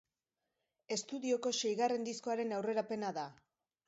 [0.95, 3.27] Estudioko seigarren diskoaren aurrerapena da.